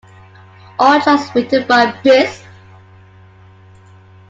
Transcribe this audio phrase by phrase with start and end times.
[0.79, 2.41] All tracks written by Bis.